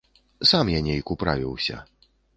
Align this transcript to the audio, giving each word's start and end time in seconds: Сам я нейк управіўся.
Сам 0.51 0.71
я 0.77 0.81
нейк 0.87 1.13
управіўся. 1.17 1.77